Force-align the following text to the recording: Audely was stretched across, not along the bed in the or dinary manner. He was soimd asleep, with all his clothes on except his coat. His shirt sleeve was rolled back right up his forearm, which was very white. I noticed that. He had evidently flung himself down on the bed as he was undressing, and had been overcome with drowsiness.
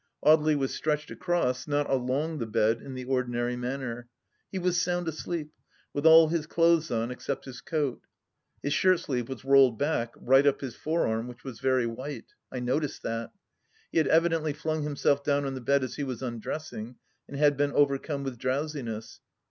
Audely 0.25 0.57
was 0.57 0.73
stretched 0.73 1.11
across, 1.11 1.67
not 1.67 1.87
along 1.87 2.39
the 2.39 2.47
bed 2.47 2.81
in 2.81 2.95
the 2.95 3.05
or 3.05 3.23
dinary 3.23 3.55
manner. 3.55 4.07
He 4.51 4.57
was 4.57 4.75
soimd 4.75 5.05
asleep, 5.05 5.51
with 5.93 6.07
all 6.07 6.29
his 6.29 6.47
clothes 6.47 6.89
on 6.89 7.11
except 7.11 7.45
his 7.45 7.61
coat. 7.61 8.01
His 8.63 8.73
shirt 8.73 8.99
sleeve 9.01 9.29
was 9.29 9.45
rolled 9.45 9.77
back 9.77 10.15
right 10.17 10.47
up 10.47 10.61
his 10.61 10.75
forearm, 10.75 11.27
which 11.27 11.43
was 11.43 11.59
very 11.59 11.85
white. 11.85 12.33
I 12.51 12.59
noticed 12.59 13.03
that. 13.03 13.29
He 13.91 13.99
had 13.99 14.07
evidently 14.07 14.53
flung 14.53 14.81
himself 14.81 15.23
down 15.23 15.45
on 15.45 15.53
the 15.53 15.61
bed 15.61 15.83
as 15.83 15.97
he 15.97 16.03
was 16.03 16.23
undressing, 16.23 16.95
and 17.27 17.37
had 17.37 17.55
been 17.55 17.71
overcome 17.71 18.23
with 18.23 18.39
drowsiness. 18.39 19.19